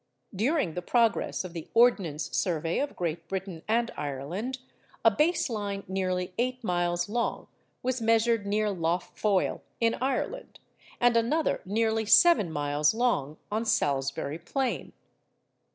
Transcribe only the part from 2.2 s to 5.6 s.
Survey of Great Britain and Ireland, a base